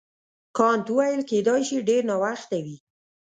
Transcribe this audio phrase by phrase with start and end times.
[0.57, 2.77] کانت وویل کیدای شي ډېر ناوخته وي.